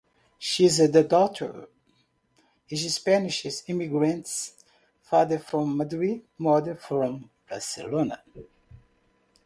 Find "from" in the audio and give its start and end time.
5.37-5.77, 6.73-7.29